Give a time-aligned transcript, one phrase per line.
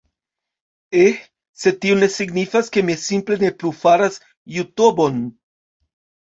[1.01, 1.11] Eh,
[1.65, 4.21] sed tio ne signifas ke mi simple ne plu faras
[4.59, 5.25] Jutobon